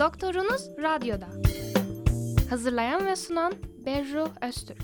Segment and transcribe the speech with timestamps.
[0.00, 1.26] Doktorunuz Radyo'da.
[2.50, 3.52] Hazırlayan ve sunan
[3.86, 4.82] Berru Öztürk.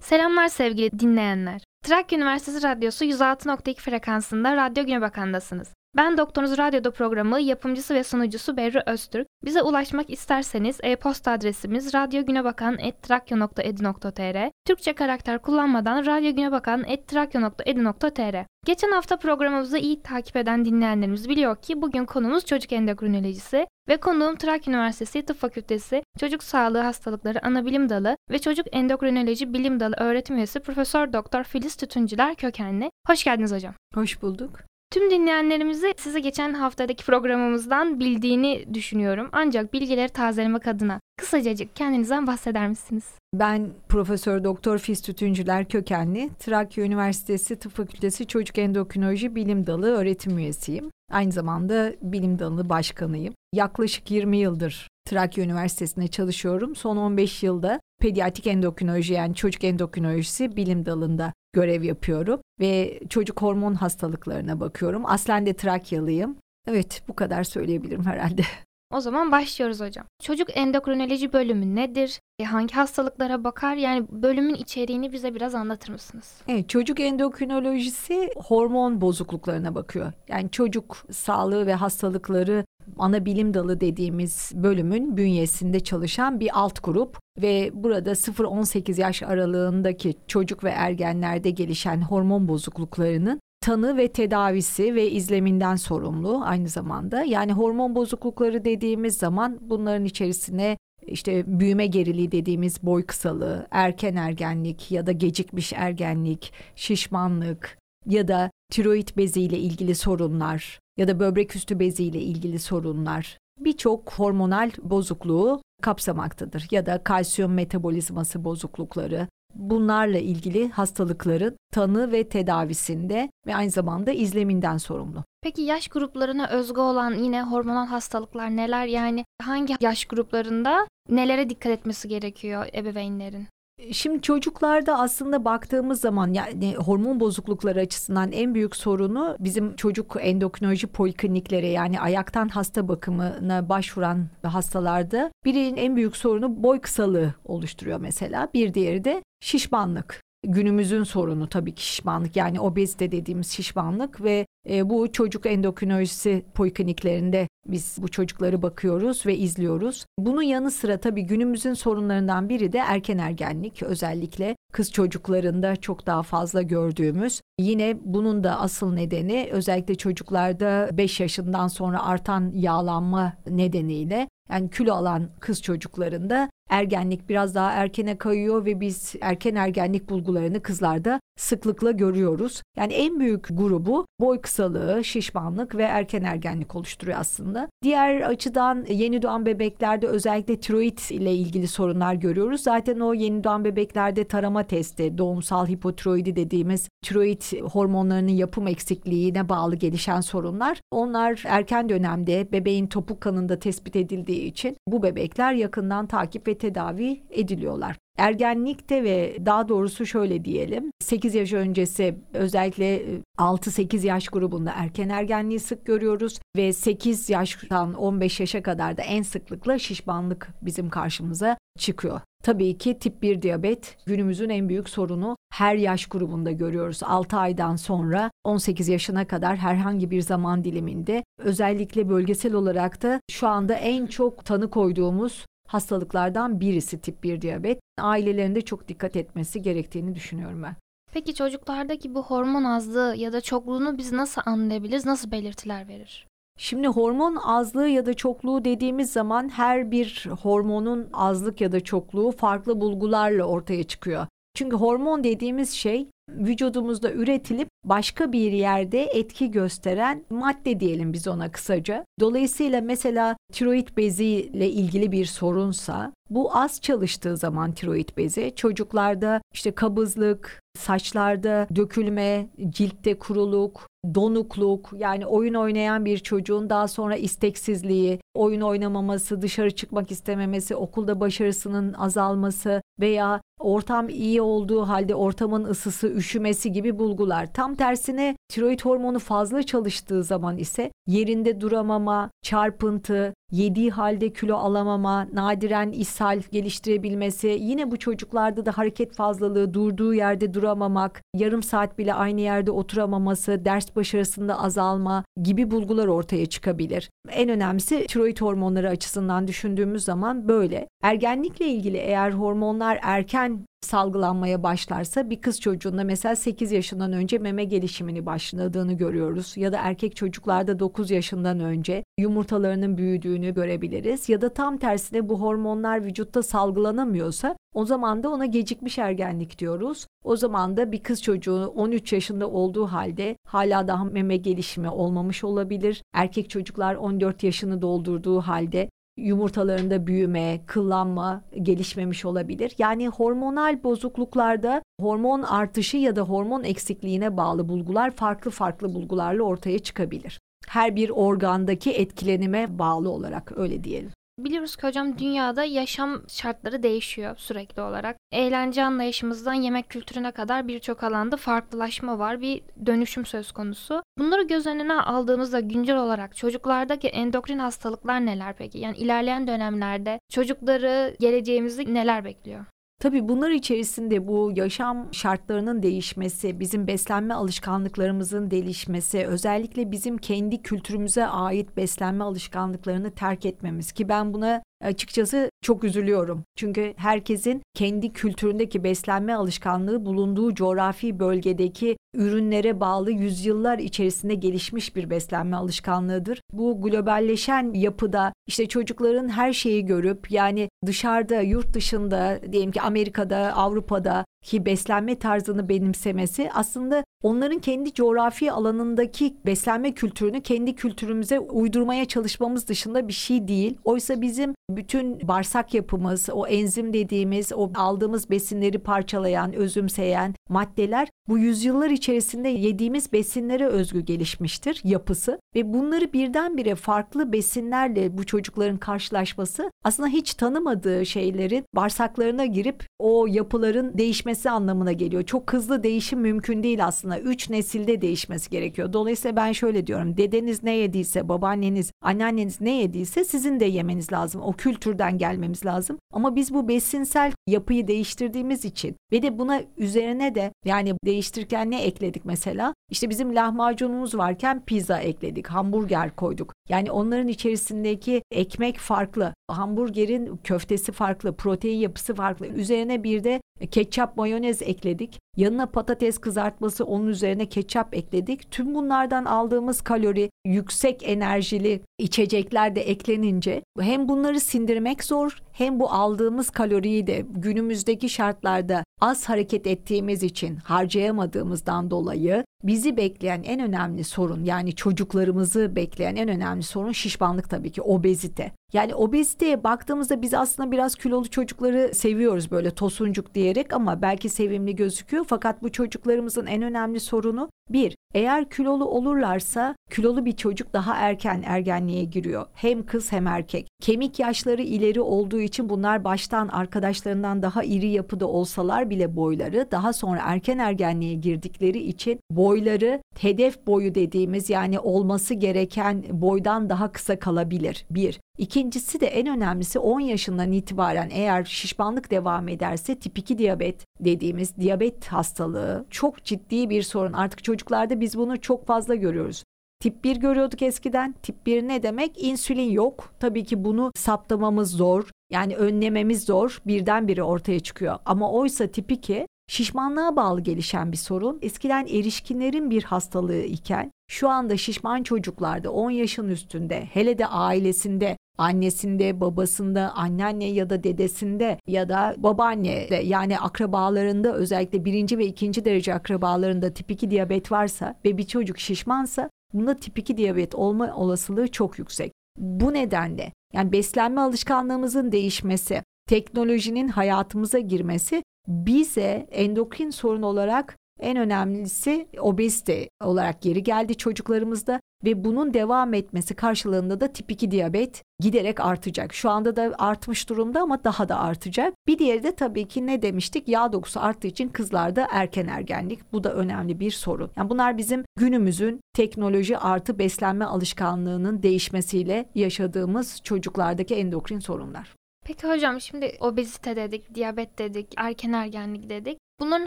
[0.00, 1.62] Selamlar sevgili dinleyenler.
[1.84, 5.81] Trakya Üniversitesi Radyosu 106.2 frekansında Radyo Günebakan'dasınız.
[5.96, 9.26] Ben Doktorunuz Radyo'da programı yapımcısı ve sunucusu Berru Öztürk.
[9.44, 20.36] Bize ulaşmak isterseniz e-posta adresimiz radyogünebakan.trakya.edu.tr Türkçe karakter kullanmadan radyogünebakan.trakya.edu.tr Geçen hafta programımızı iyi takip
[20.36, 26.42] eden dinleyenlerimiz biliyor ki bugün konumuz çocuk endokrinolojisi ve konuğum Trakya Üniversitesi Tıp Fakültesi Çocuk
[26.42, 32.34] Sağlığı Hastalıkları Anabilim Dalı ve Çocuk Endokrinoloji Bilim Dalı öğretim üyesi Profesör Doktor Filiz Tütüncüler
[32.34, 32.90] kökenli.
[33.06, 33.74] Hoş geldiniz hocam.
[33.94, 34.71] Hoş bulduk.
[34.92, 39.28] Tüm dinleyenlerimizi size geçen haftadaki programımızdan bildiğini düşünüyorum.
[39.32, 43.04] Ancak bilgileri tazelemek adına kısacacık kendinizden bahseder misiniz?
[43.34, 50.38] Ben Profesör Doktor Fiz Tütüncüler kökenli Trakya Üniversitesi Tıp Fakültesi Çocuk Endokrinoloji Bilim Dalı öğretim
[50.38, 50.90] üyesiyim.
[51.12, 53.34] Aynı zamanda bilim dalı başkanıyım.
[53.52, 56.76] Yaklaşık 20 yıldır Trakya Üniversitesi'nde çalışıyorum.
[56.76, 63.74] Son 15 yılda pediatrik endokrinoloji yani çocuk endokrinolojisi bilim dalında görev yapıyorum ve çocuk hormon
[63.74, 65.06] hastalıklarına bakıyorum.
[65.06, 66.36] Aslen de Trakyalıyım.
[66.66, 68.42] Evet bu kadar söyleyebilirim herhalde.
[68.92, 70.06] O zaman başlıyoruz hocam.
[70.22, 72.20] Çocuk endokrinoloji bölümü nedir?
[72.38, 73.76] E, hangi hastalıklara bakar?
[73.76, 76.40] Yani bölümün içeriğini bize biraz anlatır mısınız?
[76.48, 80.12] Evet, çocuk endokrinolojisi hormon bozukluklarına bakıyor.
[80.28, 82.64] Yani çocuk sağlığı ve hastalıkları
[82.98, 90.14] ana bilim dalı dediğimiz bölümün bünyesinde çalışan bir alt grup ve burada 0-18 yaş aralığındaki
[90.26, 97.22] çocuk ve ergenlerde gelişen hormon bozukluklarının tanı ve tedavisi ve izleminden sorumlu aynı zamanda.
[97.22, 104.90] Yani hormon bozuklukları dediğimiz zaman bunların içerisine işte büyüme geriliği dediğimiz boy kısalığı, erken ergenlik
[104.90, 111.78] ya da gecikmiş ergenlik, şişmanlık ya da tiroid beziyle ilgili sorunlar ya da böbrek üstü
[111.78, 121.56] beziyle ilgili sorunlar birçok hormonal bozukluğu kapsamaktadır ya da kalsiyum metabolizması bozuklukları, bunlarla ilgili hastalıkların
[121.72, 125.24] tanı ve tedavisinde ve aynı zamanda izleminden sorumlu.
[125.42, 128.86] Peki yaş gruplarına özgü olan yine hormonal hastalıklar neler?
[128.86, 133.46] Yani hangi yaş gruplarında nelere dikkat etmesi gerekiyor ebeveynlerin?
[133.90, 140.86] Şimdi çocuklarda aslında baktığımız zaman yani hormon bozuklukları açısından en büyük sorunu bizim çocuk endokrinoloji
[140.86, 148.48] polikliniklere yani ayaktan hasta bakımına başvuran hastalarda birinin en büyük sorunu boy kısalığı oluşturuyor mesela.
[148.54, 154.90] Bir diğeri de şişmanlık günümüzün sorunu tabii ki şişmanlık yani obezite dediğimiz şişmanlık ve e,
[154.90, 160.06] bu çocuk endokrinolojisi polikliniklerinde biz bu çocukları bakıyoruz ve izliyoruz.
[160.18, 166.22] Bunun yanı sıra tabii günümüzün sorunlarından biri de erken ergenlik özellikle kız çocuklarında çok daha
[166.22, 167.40] fazla gördüğümüz.
[167.58, 174.92] Yine bunun da asıl nedeni özellikle çocuklarda 5 yaşından sonra artan yağlanma nedeniyle yani kilo
[174.92, 181.90] alan kız çocuklarında ergenlik biraz daha erkene kayıyor ve biz erken ergenlik bulgularını kızlarda sıklıkla
[181.90, 182.62] görüyoruz.
[182.76, 187.68] Yani en büyük grubu boy kısalığı, şişmanlık ve erken ergenlik oluşturuyor aslında.
[187.82, 192.60] Diğer açıdan yeni doğan bebeklerde özellikle tiroid ile ilgili sorunlar görüyoruz.
[192.60, 199.76] Zaten o yeni doğan bebeklerde tarama testi, doğumsal hipotiroidi dediğimiz tiroid hormonlarının yapım eksikliğine bağlı
[199.76, 200.80] gelişen sorunlar.
[200.90, 207.22] Onlar erken dönemde bebeğin topuk kanında tespit edildiği için bu bebekler yakından takip ve tedavi
[207.30, 207.96] ediliyorlar.
[208.18, 213.02] Ergenlikte ve daha doğrusu şöyle diyelim 8 yaş öncesi özellikle
[213.38, 219.22] 6-8 yaş grubunda erken ergenliği sık görüyoruz ve 8 yaştan 15 yaşa kadar da en
[219.22, 222.20] sıklıkla şişmanlık bizim karşımıza çıkıyor.
[222.42, 227.02] Tabii ki tip 1 diyabet günümüzün en büyük sorunu her yaş grubunda görüyoruz.
[227.02, 233.48] 6 aydan sonra 18 yaşına kadar herhangi bir zaman diliminde özellikle bölgesel olarak da şu
[233.48, 237.80] anda en çok tanı koyduğumuz hastalıklardan birisi tip 1 diyabet.
[238.00, 240.76] Ailelerinde çok dikkat etmesi gerektiğini düşünüyorum ben.
[241.12, 245.06] Peki çocuklardaki bu hormon azlığı ya da çokluğunu biz nasıl anlayabiliriz?
[245.06, 246.26] Nasıl belirtiler verir?
[246.62, 252.30] Şimdi hormon azlığı ya da çokluğu dediğimiz zaman her bir hormonun azlık ya da çokluğu
[252.30, 254.26] farklı bulgularla ortaya çıkıyor.
[254.54, 261.50] Çünkü hormon dediğimiz şey vücudumuzda üretilip başka bir yerde etki gösteren madde diyelim biz ona
[261.50, 262.04] kısaca.
[262.20, 269.42] Dolayısıyla mesela tiroid bezi ile ilgili bir sorunsa bu az çalıştığı zaman tiroid bezi çocuklarda
[269.54, 278.20] işte kabızlık, saçlarda dökülme, ciltte kuruluk, donukluk yani oyun oynayan bir çocuğun daha sonra isteksizliği,
[278.34, 286.08] oyun oynamaması, dışarı çıkmak istememesi, okulda başarısının azalması veya ortam iyi olduğu halde ortamın ısısı,
[286.08, 287.52] üşümesi gibi bulgular.
[287.52, 295.26] Tam tersine tiroid hormonu fazla çalıştığı zaman ise yerinde duramama, çarpıntı, yediği halde kilo alamama,
[295.32, 302.14] nadiren ishal geliştirebilmesi, yine bu çocuklarda da hareket fazlalığı, durduğu yerde duramamak, yarım saat bile
[302.14, 307.10] aynı yerde oturamaması, ders başarısında azalma gibi bulgular ortaya çıkabilir.
[307.30, 310.88] En önemlisi tiroid hormonları açısından düşündüğümüz zaman böyle.
[311.02, 317.64] Ergenlikle ilgili eğer hormonlar erken salgılanmaya başlarsa bir kız çocuğunda mesela 8 yaşından önce meme
[317.64, 324.48] gelişimini başladığını görüyoruz ya da erkek çocuklarda 9 yaşından önce yumurtalarının büyüdüğünü görebiliriz ya da
[324.48, 330.06] tam tersine bu hormonlar vücutta salgılanamıyorsa o zaman da ona gecikmiş ergenlik diyoruz.
[330.24, 335.44] O zaman da bir kız çocuğu 13 yaşında olduğu halde hala daha meme gelişimi olmamış
[335.44, 336.02] olabilir.
[336.14, 342.74] Erkek çocuklar 14 yaşını doldurduğu halde yumurtalarında büyüme, kıllanma gelişmemiş olabilir.
[342.78, 349.78] Yani hormonal bozukluklarda hormon artışı ya da hormon eksikliğine bağlı bulgular farklı farklı bulgularla ortaya
[349.78, 350.40] çıkabilir.
[350.68, 354.10] Her bir organdaki etkilenime bağlı olarak öyle diyelim.
[354.38, 358.16] Biliyoruz ki hocam dünyada yaşam şartları değişiyor sürekli olarak.
[358.32, 362.40] Eğlence anlayışımızdan yemek kültürüne kadar birçok alanda farklılaşma var.
[362.40, 364.02] Bir dönüşüm söz konusu.
[364.18, 368.78] Bunları göz önüne aldığımızda güncel olarak çocuklardaki endokrin hastalıklar neler peki?
[368.78, 372.64] Yani ilerleyen dönemlerde çocukları geleceğimizi neler bekliyor?
[373.02, 381.26] Tabii bunlar içerisinde bu yaşam şartlarının değişmesi, bizim beslenme alışkanlıklarımızın değişmesi, özellikle bizim kendi kültürümüze
[381.26, 386.44] ait beslenme alışkanlıklarını terk etmemiz ki ben buna açıkçası çok üzülüyorum.
[386.56, 395.10] Çünkü herkesin kendi kültüründeki beslenme alışkanlığı bulunduğu coğrafi bölgedeki ürünlere bağlı yüzyıllar içerisinde gelişmiş bir
[395.10, 396.40] beslenme alışkanlığıdır.
[396.52, 403.52] Bu globalleşen yapıda işte çocukların her şeyi görüp yani dışarıda, yurt dışında diyelim ki Amerika'da,
[403.56, 412.04] Avrupa'da ki beslenme tarzını benimsemesi aslında onların kendi coğrafi alanındaki beslenme kültürünü kendi kültürümüze uydurmaya
[412.04, 413.78] çalışmamız dışında bir şey değil.
[413.84, 421.38] Oysa bizim bütün bağırsak yapımız, o enzim dediğimiz, o aldığımız besinleri parçalayan, özümseyen maddeler bu
[421.38, 429.70] yüzyıllar içerisinde yediğimiz besinlere özgü gelişmiştir yapısı ve bunları birdenbire farklı besinlerle bu çocukların karşılaşması
[429.84, 435.22] aslında hiç tanımadığı şeylerin bağırsaklarına girip o yapıların değişmesi anlamına geliyor.
[435.22, 437.20] Çok hızlı değişim mümkün değil aslında.
[437.20, 438.92] Üç nesilde değişmesi gerekiyor.
[438.92, 440.16] Dolayısıyla ben şöyle diyorum.
[440.16, 444.42] Dedeniz ne yediyse, babaanneniz, anneanneniz ne yediyse sizin de yemeniz lazım.
[444.42, 445.98] O kültürden gelmemiz lazım.
[446.12, 451.82] Ama biz bu besinsel yapıyı değiştirdiğimiz için ve de buna üzerine de yani değiştirirken ne
[451.82, 452.74] ekledik mesela?
[452.90, 456.54] İşte bizim lahmacunumuz varken pizza ekledik, hamburger koyduk.
[456.68, 462.46] Yani onların içerisindeki ekmek farklı, hamburgerin köftesi farklı, protein yapısı farklı.
[462.46, 463.40] Üzerine bir de
[463.70, 465.20] ketçap, mayonez ekledik.
[465.36, 468.50] Yanına patates kızartması, onun üzerine ketçap ekledik.
[468.50, 475.92] Tüm bunlardan aldığımız kalori, yüksek enerjili içecekler de eklenince hem bunları sindirmek zor hem bu
[475.92, 484.04] aldığımız kaloriyi de günümüzdeki şartlarda az hareket ettiğimiz için harcayamadığımızdan dolayı bizi bekleyen en önemli
[484.04, 488.52] sorun yani çocuklarımızı bekleyen en önemli sorun şişmanlık tabii ki obezite.
[488.72, 494.76] Yani obeziteye baktığımızda biz aslında biraz kilolu çocukları seviyoruz böyle tosuncuk diyerek ama belki sevimli
[494.76, 495.24] gözüküyor.
[495.28, 501.42] Fakat bu çocuklarımızın en önemli sorunu bir, eğer kilolu olurlarsa kilolu bir çocuk daha erken
[501.46, 502.46] ergenliğe giriyor.
[502.54, 503.68] Hem kız hem erkek.
[503.80, 509.92] Kemik yaşları ileri olduğu için bunlar baştan arkadaşlarından daha iri yapıda olsalar bile boyları daha
[509.92, 517.18] sonra erken ergenliğe girdikleri için boyları hedef boyu dediğimiz yani olması gereken boydan daha kısa
[517.18, 517.86] kalabilir.
[517.90, 518.20] Bir.
[518.38, 524.56] İkincisi de en önemlisi 10 yaşından itibaren eğer şişmanlık devam ederse tip 2 diyabet dediğimiz
[524.56, 527.12] diyabet hastalığı çok ciddi bir sorun.
[527.12, 529.44] Artık çocuklarda biz bunu çok fazla görüyoruz.
[529.80, 531.14] Tip 1 görüyorduk eskiden.
[531.22, 532.24] Tip 1 ne demek?
[532.24, 533.12] İnsülin yok.
[533.20, 535.10] Tabii ki bunu saptamamız zor.
[535.30, 536.58] Yani önlememiz zor.
[536.66, 537.98] Birdenbire ortaya çıkıyor.
[538.06, 541.38] Ama oysa tip 2 şişmanlığa bağlı gelişen bir sorun.
[541.42, 548.16] Eskiden erişkinlerin bir hastalığı iken şu anda şişman çocuklarda 10 yaşın üstünde hele de ailesinde
[548.42, 555.26] annesinde, babasında, anneanne ya da dedesinde ya da babaanne de yani akrabalarında özellikle birinci ve
[555.26, 560.54] ikinci derece akrabalarında tip 2 diyabet varsa ve bir çocuk şişmansa bunda tip 2 diyabet
[560.54, 562.12] olma olasılığı çok yüksek.
[562.38, 572.08] Bu nedenle yani beslenme alışkanlığımızın değişmesi, teknolojinin hayatımıza girmesi bize endokrin sorun olarak en önemlisi
[572.18, 578.60] obezite olarak geri geldi çocuklarımızda ve bunun devam etmesi karşılığında da tip 2 diyabet giderek
[578.60, 579.14] artacak.
[579.14, 581.74] Şu anda da artmış durumda ama daha da artacak.
[581.86, 583.48] Bir diğeri de tabii ki ne demiştik?
[583.48, 586.12] Yağ dokusu arttığı için kızlarda erken ergenlik.
[586.12, 587.30] Bu da önemli bir sorun.
[587.36, 594.94] Yani bunlar bizim günümüzün teknoloji artı beslenme alışkanlığının değişmesiyle yaşadığımız çocuklardaki endokrin sorunlar.
[595.24, 599.18] Peki hocam şimdi obezite dedik, diyabet dedik, erken ergenlik dedik.
[599.42, 599.66] Bunların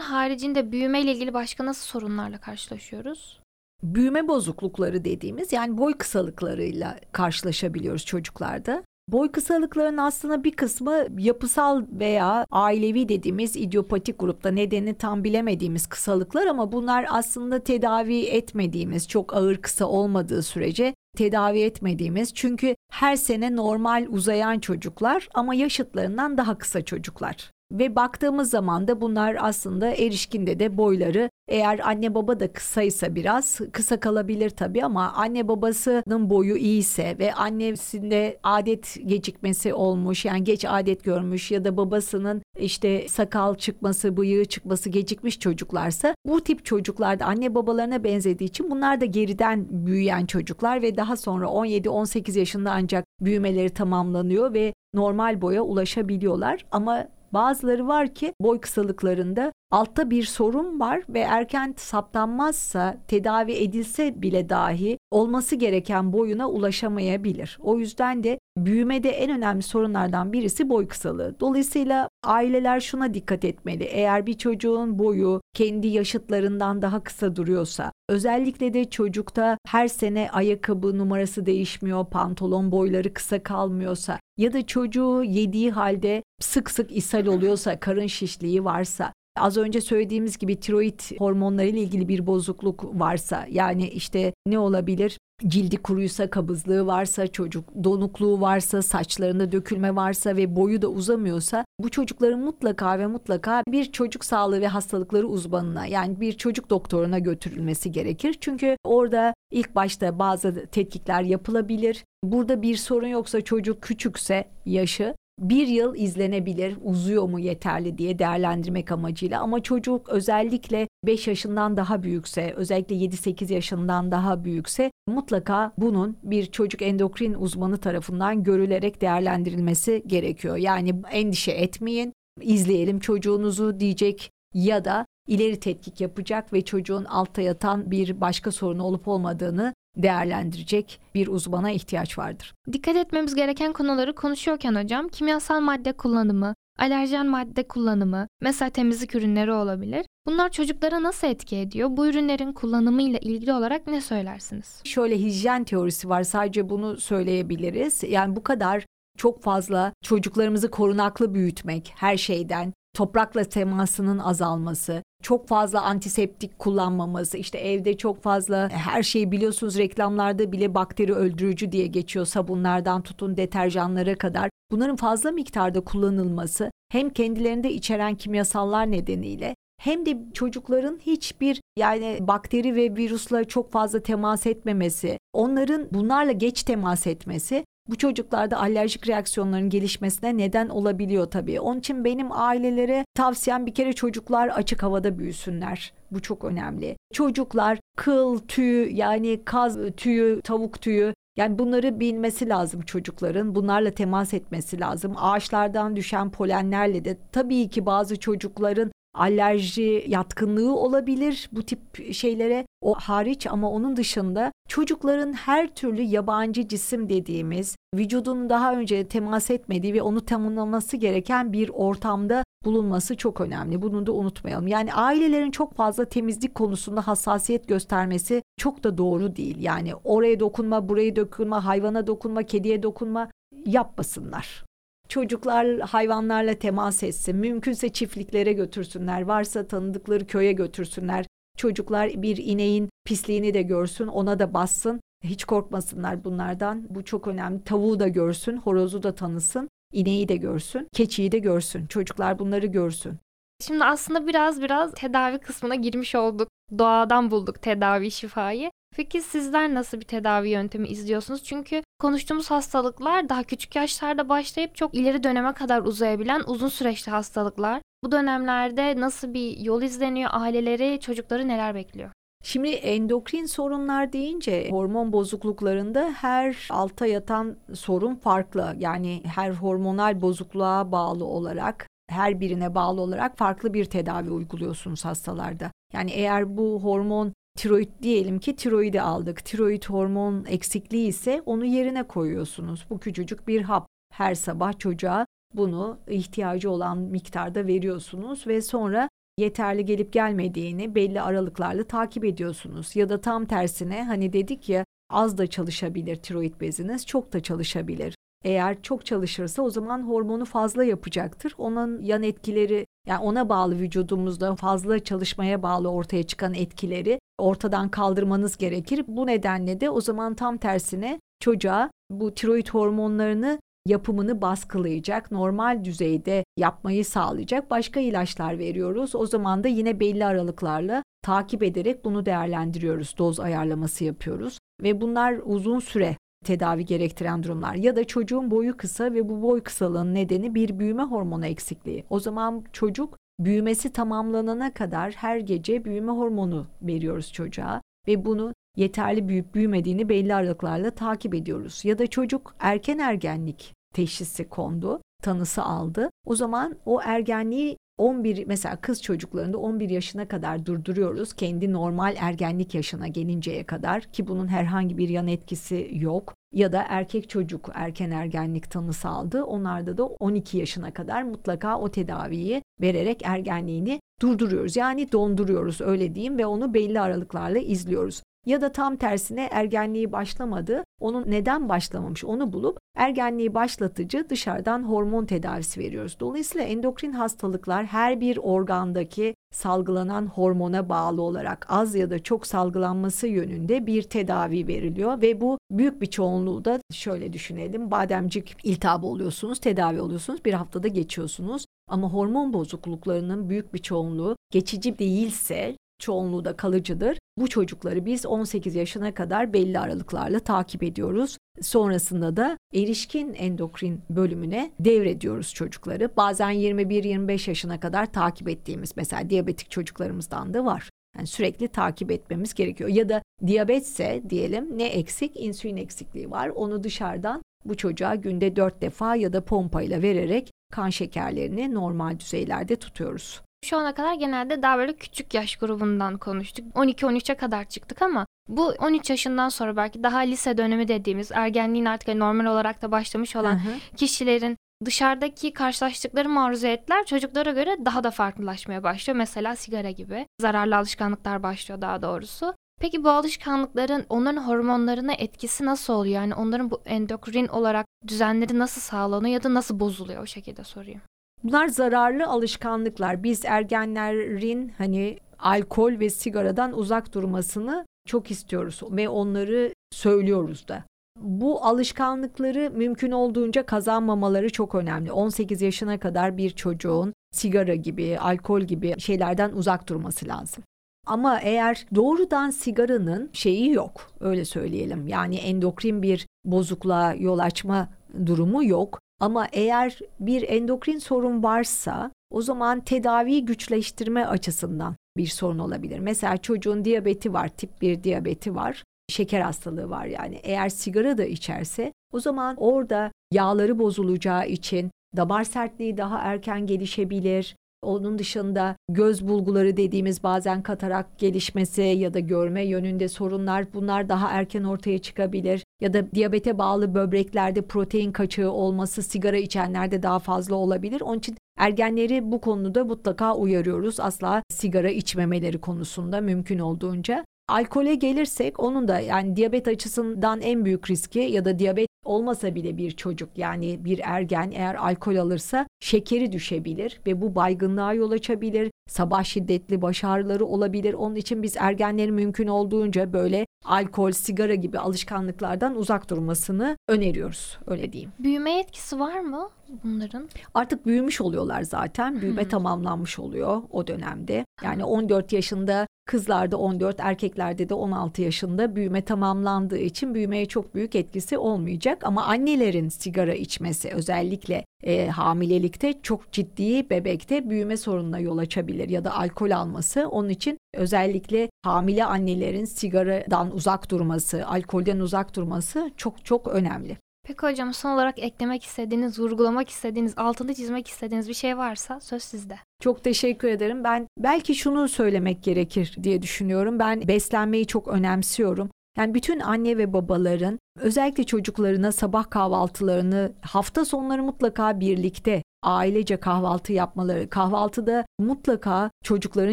[0.00, 3.40] haricinde büyüme ile ilgili başka nasıl sorunlarla karşılaşıyoruz?
[3.82, 8.82] Büyüme bozuklukları dediğimiz yani boy kısalıklarıyla karşılaşabiliyoruz çocuklarda.
[9.08, 16.46] Boy kısalıklarının aslında bir kısmı yapısal veya ailevi dediğimiz idiopatik grupta nedeni tam bilemediğimiz kısalıklar
[16.46, 23.56] ama bunlar aslında tedavi etmediğimiz çok ağır kısa olmadığı sürece tedavi etmediğimiz çünkü her sene
[23.56, 27.50] normal uzayan çocuklar ama yaşıtlarından daha kısa çocuklar.
[27.72, 31.30] Ve baktığımız zaman da bunlar aslında erişkinde de boyları.
[31.48, 37.34] Eğer anne baba da kısaysa biraz kısa kalabilir tabii ama anne babasının boyu iyiyse ve
[37.34, 44.44] annesinde adet gecikmesi olmuş yani geç adet görmüş ya da babasının işte sakal çıkması, bıyığı
[44.44, 50.82] çıkması gecikmiş çocuklarsa bu tip çocuklarda anne babalarına benzediği için bunlar da geriden büyüyen çocuklar
[50.82, 56.66] ve daha sonra 17-18 yaşında ancak büyümeleri tamamlanıyor ve normal boya ulaşabiliyorlar.
[56.70, 64.22] Ama Bazıları var ki boy kısalıklarında altta bir sorun var ve erken saptanmazsa tedavi edilse
[64.22, 67.58] bile dahi olması gereken boyuna ulaşamayabilir.
[67.62, 71.40] O yüzden de büyümede en önemli sorunlardan birisi boy kısalığı.
[71.40, 73.84] Dolayısıyla aileler şuna dikkat etmeli.
[73.84, 80.98] Eğer bir çocuğun boyu kendi yaşıtlarından daha kısa duruyorsa, özellikle de çocukta her sene ayakkabı
[80.98, 87.80] numarası değişmiyor, pantolon boyları kısa kalmıyorsa ya da çocuğu yediği halde sık sık ishal oluyorsa,
[87.80, 93.88] karın şişliği varsa Az önce söylediğimiz gibi tiroid hormonları ile ilgili bir bozukluk varsa yani
[93.88, 95.18] işte ne olabilir?
[95.46, 101.90] Cildi kuruysa, kabızlığı varsa, çocuk donukluğu varsa, saçlarında dökülme varsa ve boyu da uzamıyorsa bu
[101.90, 107.92] çocukların mutlaka ve mutlaka bir çocuk sağlığı ve hastalıkları uzmanına yani bir çocuk doktoruna götürülmesi
[107.92, 108.36] gerekir.
[108.40, 112.04] Çünkü orada ilk başta bazı tetkikler yapılabilir.
[112.24, 118.92] Burada bir sorun yoksa çocuk küçükse yaşı bir yıl izlenebilir, uzuyor mu yeterli diye değerlendirmek
[118.92, 119.40] amacıyla.
[119.40, 126.46] Ama çocuk özellikle 5 yaşından daha büyükse, özellikle 7-8 yaşından daha büyükse mutlaka bunun bir
[126.46, 130.56] çocuk endokrin uzmanı tarafından görülerek değerlendirilmesi gerekiyor.
[130.56, 137.90] Yani endişe etmeyin, izleyelim çocuğunuzu diyecek ya da ileri tetkik yapacak ve çocuğun altta yatan
[137.90, 142.54] bir başka sorunu olup olmadığını değerlendirecek bir uzmana ihtiyaç vardır.
[142.72, 149.52] Dikkat etmemiz gereken konuları konuşuyorken hocam kimyasal madde kullanımı, alerjen madde kullanımı, mesela temizlik ürünleri
[149.52, 150.06] olabilir.
[150.26, 151.88] Bunlar çocuklara nasıl etki ediyor?
[151.92, 154.80] Bu ürünlerin kullanımıyla ilgili olarak ne söylersiniz?
[154.84, 156.22] Şöyle hijyen teorisi var.
[156.22, 158.02] Sadece bunu söyleyebiliriz.
[158.02, 158.84] Yani bu kadar
[159.18, 167.58] çok fazla çocuklarımızı korunaklı büyütmek her şeyden, toprakla temasının azalması, çok fazla antiseptik kullanmaması, işte
[167.58, 174.14] evde çok fazla her şeyi biliyorsunuz reklamlarda bile bakteri öldürücü diye geçiyor sabunlardan tutun deterjanlara
[174.14, 174.50] kadar.
[174.70, 182.74] Bunların fazla miktarda kullanılması hem kendilerinde içeren kimyasallar nedeniyle hem de çocukların hiçbir yani bakteri
[182.74, 189.70] ve virüsle çok fazla temas etmemesi, onların bunlarla geç temas etmesi bu çocuklarda alerjik reaksiyonların
[189.70, 191.60] gelişmesine neden olabiliyor tabii.
[191.60, 195.92] Onun için benim ailelere tavsiyem bir kere çocuklar açık havada büyüsünler.
[196.10, 196.96] Bu çok önemli.
[197.12, 203.54] Çocuklar kıl, tüy yani kaz tüyü, tavuk tüyü yani bunları bilmesi lazım çocukların.
[203.54, 205.14] Bunlarla temas etmesi lazım.
[205.16, 212.94] Ağaçlardan düşen polenlerle de tabii ki bazı çocukların alerji yatkınlığı olabilir bu tip şeylere o
[212.94, 219.94] hariç ama onun dışında çocukların her türlü yabancı cisim dediğimiz vücudun daha önce temas etmediği
[219.94, 223.82] ve onu tamamlaması gereken bir ortamda bulunması çok önemli.
[223.82, 224.66] Bunu da unutmayalım.
[224.66, 229.56] Yani ailelerin çok fazla temizlik konusunda hassasiyet göstermesi çok da doğru değil.
[229.60, 233.30] Yani oraya dokunma, buraya dokunma, hayvana dokunma, kediye dokunma
[233.66, 234.65] yapmasınlar.
[235.08, 237.36] Çocuklar hayvanlarla temas etsin.
[237.36, 239.22] Mümkünse çiftliklere götürsünler.
[239.22, 241.26] Varsa tanıdıkları köye götürsünler.
[241.56, 245.00] Çocuklar bir ineğin pisliğini de görsün, ona da bassın.
[245.24, 246.86] Hiç korkmasınlar bunlardan.
[246.90, 247.64] Bu çok önemli.
[247.64, 251.86] Tavuğu da görsün, horozu da tanısın, ineği de görsün, keçiyi de görsün.
[251.86, 253.18] Çocuklar bunları görsün.
[253.60, 256.48] Şimdi aslında biraz biraz tedavi kısmına girmiş olduk.
[256.78, 258.70] Doğadan bulduk tedavi şifayı.
[258.96, 261.44] Peki sizler nasıl bir tedavi yöntemi izliyorsunuz?
[261.44, 267.82] Çünkü konuştuğumuz hastalıklar daha küçük yaşlarda başlayıp çok ileri döneme kadar uzayabilen uzun süreçli hastalıklar.
[268.04, 270.30] Bu dönemlerde nasıl bir yol izleniyor?
[270.32, 272.10] Aileleri, çocukları neler bekliyor?
[272.44, 278.74] Şimdi endokrin sorunlar deyince hormon bozukluklarında her alta yatan sorun farklı.
[278.78, 285.70] Yani her hormonal bozukluğa bağlı olarak her birine bağlı olarak farklı bir tedavi uyguluyorsunuz hastalarda.
[285.92, 289.44] Yani eğer bu hormon tiroid diyelim ki tiroidi aldık.
[289.44, 292.86] Tiroid hormon eksikliği ise onu yerine koyuyorsunuz.
[292.90, 293.86] Bu küçücük bir hap.
[294.12, 299.08] Her sabah çocuğa bunu ihtiyacı olan miktarda veriyorsunuz ve sonra
[299.38, 302.96] yeterli gelip gelmediğini belli aralıklarla takip ediyorsunuz.
[302.96, 308.14] Ya da tam tersine hani dedik ya az da çalışabilir tiroid beziniz, çok da çalışabilir.
[308.46, 311.54] Eğer çok çalışırsa o zaman hormonu fazla yapacaktır.
[311.58, 318.56] Onun yan etkileri yani ona bağlı vücudumuzda fazla çalışmaya bağlı ortaya çıkan etkileri ortadan kaldırmanız
[318.56, 319.04] gerekir.
[319.08, 326.44] Bu nedenle de o zaman tam tersine çocuğa bu tiroid hormonlarını yapımını baskılayacak, normal düzeyde
[326.56, 329.14] yapmayı sağlayacak başka ilaçlar veriyoruz.
[329.14, 333.14] O zaman da yine belli aralıklarla takip ederek bunu değerlendiriyoruz.
[333.18, 339.14] Doz ayarlaması yapıyoruz ve bunlar uzun süre tedavi gerektiren durumlar ya da çocuğun boyu kısa
[339.14, 342.04] ve bu boy kısalığın nedeni bir büyüme hormonu eksikliği.
[342.10, 349.28] O zaman çocuk büyümesi tamamlanana kadar her gece büyüme hormonu veriyoruz çocuğa ve bunu yeterli
[349.28, 351.84] büyüyüp büyümediğini belli aralıklarla takip ediyoruz.
[351.84, 356.10] Ya da çocuk erken ergenlik teşhisi kondu, tanısı aldı.
[356.26, 361.32] O zaman o ergenliği 11 mesela kız çocuklarında 11 yaşına kadar durduruyoruz.
[361.32, 366.34] Kendi normal ergenlik yaşına gelinceye kadar ki bunun herhangi bir yan etkisi yok.
[366.52, 369.44] Ya da erkek çocuk erken ergenlik tanısı aldı.
[369.44, 374.76] Onlarda da 12 yaşına kadar mutlaka o tedaviyi vererek ergenliğini durduruyoruz.
[374.76, 380.84] Yani donduruyoruz öyle diyeyim ve onu belli aralıklarla izliyoruz ya da tam tersine ergenliği başlamadı.
[381.00, 386.16] Onun neden başlamamış onu bulup ergenliği başlatıcı dışarıdan hormon tedavisi veriyoruz.
[386.20, 393.26] Dolayısıyla endokrin hastalıklar her bir organdaki salgılanan hormona bağlı olarak az ya da çok salgılanması
[393.26, 397.90] yönünde bir tedavi veriliyor ve bu büyük bir çoğunluğu da şöyle düşünelim.
[397.90, 401.66] Bademcik iltihabı oluyorsunuz, tedavi oluyorsunuz, bir haftada geçiyorsunuz.
[401.88, 407.18] Ama hormon bozukluklarının büyük bir çoğunluğu geçici değilse çoğunluğu da kalıcıdır.
[407.38, 411.38] Bu çocukları biz 18 yaşına kadar belli aralıklarla takip ediyoruz.
[411.60, 416.10] Sonrasında da erişkin endokrin bölümüne devrediyoruz çocukları.
[416.16, 420.90] Bazen 21-25 yaşına kadar takip ettiğimiz mesela diyabetik çocuklarımızdan da var.
[421.16, 422.90] Yani sürekli takip etmemiz gerekiyor.
[422.90, 425.36] Ya da diyabetse diyelim ne eksik?
[425.36, 426.48] insülin eksikliği var.
[426.48, 432.76] Onu dışarıdan bu çocuğa günde 4 defa ya da pompayla vererek kan şekerlerini normal düzeylerde
[432.76, 433.42] tutuyoruz.
[433.64, 436.66] Şu ana kadar genelde daha böyle küçük yaş grubundan konuştuk.
[436.74, 442.08] 12-13'e kadar çıktık ama bu 13 yaşından sonra belki daha lise dönemi dediğimiz ergenliğin artık
[442.08, 443.60] hani normal olarak da başlamış olan
[443.96, 449.16] kişilerin dışarıdaki karşılaştıkları maruziyetler çocuklara göre daha da farklılaşmaya başlıyor.
[449.16, 452.54] Mesela sigara gibi zararlı alışkanlıklar başlıyor daha doğrusu.
[452.80, 456.14] Peki bu alışkanlıkların onların hormonlarına etkisi nasıl oluyor?
[456.14, 461.00] Yani onların bu endokrin olarak düzenleri nasıl sağlanıyor ya da nasıl bozuluyor o şekilde sorayım.
[461.46, 463.22] Bunlar zararlı alışkanlıklar.
[463.22, 470.84] Biz ergenlerin hani alkol ve sigaradan uzak durmasını çok istiyoruz ve onları söylüyoruz da.
[471.20, 475.12] Bu alışkanlıkları mümkün olduğunca kazanmamaları çok önemli.
[475.12, 480.64] 18 yaşına kadar bir çocuğun sigara gibi, alkol gibi şeylerden uzak durması lazım.
[481.06, 485.06] Ama eğer doğrudan sigaranın şeyi yok, öyle söyleyelim.
[485.06, 487.88] Yani endokrin bir bozukluğa yol açma
[488.26, 489.05] durumu yok.
[489.20, 495.98] Ama eğer bir endokrin sorun varsa o zaman tedaviyi güçleştirme açısından bir sorun olabilir.
[495.98, 500.40] Mesela çocuğun diyabeti var, tip 1 diyabeti var, şeker hastalığı var yani.
[500.42, 507.56] Eğer sigara da içerse o zaman orada yağları bozulacağı için damar sertliği daha erken gelişebilir.
[507.86, 514.30] Onun dışında göz bulguları dediğimiz bazen katarak gelişmesi ya da görme yönünde sorunlar bunlar daha
[514.30, 515.64] erken ortaya çıkabilir.
[515.80, 521.00] Ya da diyabete bağlı böbreklerde protein kaçığı olması sigara içenlerde daha fazla olabilir.
[521.00, 524.00] Onun için ergenleri bu konuda mutlaka uyarıyoruz.
[524.00, 527.24] Asla sigara içmemeleri konusunda mümkün olduğunca.
[527.48, 532.76] Alkole gelirsek onun da yani diyabet açısından en büyük riski ya da diyabet olmasa bile
[532.76, 538.70] bir çocuk yani bir ergen eğer alkol alırsa şekeri düşebilir ve bu baygınlığa yol açabilir.
[538.88, 540.94] Sabah şiddetli baş ağrıları olabilir.
[540.94, 547.58] Onun için biz ergenlerin mümkün olduğunca böyle alkol, sigara gibi alışkanlıklardan uzak durmasını öneriyoruz.
[547.66, 548.12] Öyle diyeyim.
[548.18, 549.48] Büyüme etkisi var mı
[549.84, 550.28] bunların?
[550.54, 552.20] Artık büyümüş oluyorlar zaten.
[552.20, 552.48] Büyüme hmm.
[552.48, 554.44] tamamlanmış oluyor o dönemde.
[554.64, 560.94] Yani 14 yaşında Kızlarda 14, erkeklerde de 16 yaşında büyüme tamamlandığı için büyümeye çok büyük
[560.94, 562.04] etkisi olmayacak.
[562.04, 569.04] Ama annelerin sigara içmesi özellikle e, hamilelikte çok ciddi bebekte büyüme sorununa yol açabilir ya
[569.04, 570.08] da alkol alması.
[570.08, 576.96] Onun için özellikle hamile annelerin sigaradan uzak durması, alkolden uzak durması çok çok önemli.
[577.26, 582.22] Peki hocam son olarak eklemek istediğiniz, vurgulamak istediğiniz, altını çizmek istediğiniz bir şey varsa söz
[582.22, 582.58] sizde.
[582.82, 583.84] Çok teşekkür ederim.
[583.84, 586.78] Ben belki şunu söylemek gerekir diye düşünüyorum.
[586.78, 588.70] Ben beslenmeyi çok önemsiyorum.
[588.98, 596.72] Yani bütün anne ve babaların özellikle çocuklarına sabah kahvaltılarını hafta sonları mutlaka birlikte ailece kahvaltı
[596.72, 599.52] yapmaları, kahvaltıda mutlaka çocukların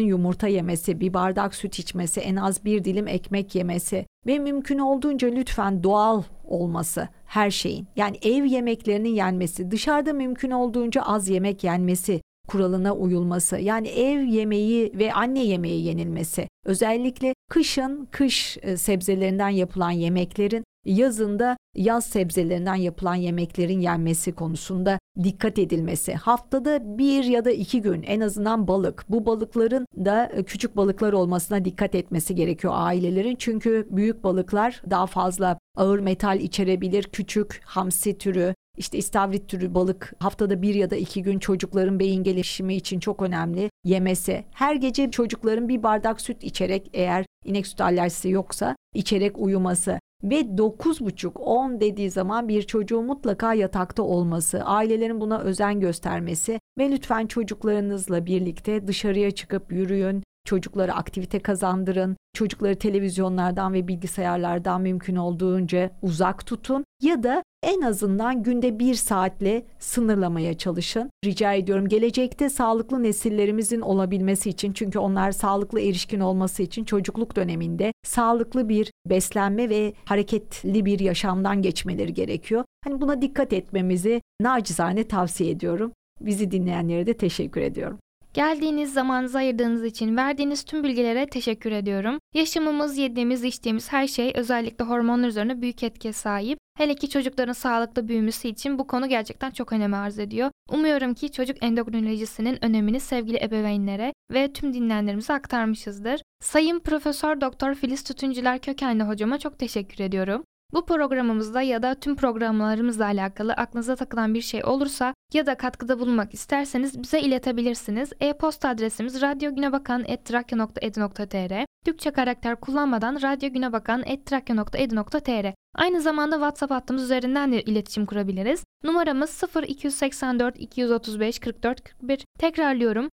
[0.00, 5.28] yumurta yemesi, bir bardak süt içmesi, en az bir dilim ekmek yemesi ve mümkün olduğunca
[5.28, 7.86] lütfen doğal olması her şeyin.
[7.96, 14.92] Yani ev yemeklerinin yenmesi, dışarıda mümkün olduğunca az yemek yenmesi, kuralına uyulması yani ev yemeği
[14.98, 23.14] ve anne yemeği yenilmesi özellikle kışın kış e, sebzelerinden yapılan yemeklerin yazında yaz sebzelerinden yapılan
[23.14, 26.14] yemeklerin yenmesi konusunda dikkat edilmesi.
[26.14, 29.04] Haftada bir ya da iki gün en azından balık.
[29.08, 33.36] Bu balıkların da e, küçük balıklar olmasına dikkat etmesi gerekiyor ailelerin.
[33.36, 37.02] Çünkü büyük balıklar daha fazla ağır metal içerebilir.
[37.02, 42.22] Küçük hamsi türü işte istavrit türü balık haftada bir ya da iki gün çocukların beyin
[42.22, 44.44] gelişimi için çok önemli yemesi.
[44.52, 50.40] Her gece çocukların bir bardak süt içerek eğer inek süt alerjisi yoksa içerek uyuması ve
[50.40, 58.26] 9,5-10 dediği zaman bir çocuğun mutlaka yatakta olması, ailelerin buna özen göstermesi ve lütfen çocuklarınızla
[58.26, 66.84] birlikte dışarıya çıkıp yürüyün, çocuklara aktivite kazandırın, çocukları televizyonlardan ve bilgisayarlardan mümkün olduğunca uzak tutun
[67.02, 71.10] ya da en azından günde bir saatle sınırlamaya çalışın.
[71.24, 77.92] Rica ediyorum gelecekte sağlıklı nesillerimizin olabilmesi için çünkü onlar sağlıklı erişkin olması için çocukluk döneminde
[78.06, 82.64] sağlıklı bir beslenme ve hareketli bir yaşamdan geçmeleri gerekiyor.
[82.84, 85.92] Hani buna dikkat etmemizi nacizane tavsiye ediyorum.
[86.20, 87.98] Bizi dinleyenlere de teşekkür ediyorum.
[88.34, 92.18] Geldiğiniz zamanınızı ayırdığınız için verdiğiniz tüm bilgilere teşekkür ediyorum.
[92.34, 96.58] Yaşamımız, yediğimiz, içtiğimiz her şey özellikle hormonlar üzerine büyük etkiye sahip.
[96.76, 100.50] Hele ki çocukların sağlıklı büyümesi için bu konu gerçekten çok önem arz ediyor.
[100.70, 106.22] Umuyorum ki çocuk endokrinolojisinin önemini sevgili ebeveynlere ve tüm dinleyenlerimize aktarmışızdır.
[106.40, 110.44] Sayın Profesör Doktor Filiz Tütüncüler Kökenli hocama çok teşekkür ediyorum.
[110.74, 115.98] Bu programımızda ya da tüm programlarımızla alakalı aklınıza takılan bir şey olursa ya da katkıda
[115.98, 118.12] bulunmak isterseniz bize iletebilirsiniz.
[118.20, 128.64] E-posta adresimiz radyogünebakan.edu.tr Türkçe karakter kullanmadan radyogünebakan.edu.tr Aynı zamanda WhatsApp hattımız üzerinden de iletişim kurabiliriz.
[128.84, 132.24] Numaramız 0284 235 44 41.
[132.38, 133.08] Tekrarlıyorum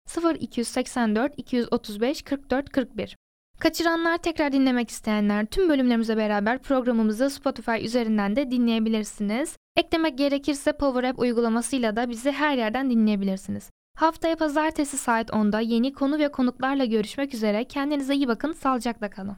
[0.40, 3.16] 0284 235 44 41.
[3.59, 9.57] Kaçıranlar tekrar dinlemek isteyenler tüm bölümlerimize beraber programımızı Spotify üzerinden de dinleyebilirsiniz.
[9.77, 13.71] Eklemek gerekirse Power App uygulamasıyla da bizi her yerden dinleyebilirsiniz.
[13.97, 17.64] Haftaya pazartesi saat 10'da yeni konu ve konuklarla görüşmek üzere.
[17.64, 19.37] Kendinize iyi bakın, sağlıcakla kalın.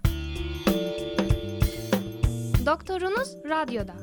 [2.67, 3.95] Doktorunuz Radyo'da.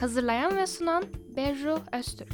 [0.00, 1.04] Hazırlayan ve sunan
[1.36, 2.32] Berru Öztürk.